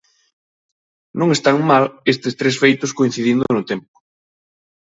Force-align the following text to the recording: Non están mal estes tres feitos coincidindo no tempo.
Non 1.19 1.29
están 1.37 1.57
mal 1.71 1.83
estes 2.13 2.33
tres 2.39 2.55
feitos 2.61 2.95
coincidindo 2.99 3.43
no 3.55 3.67
tempo. 3.71 3.95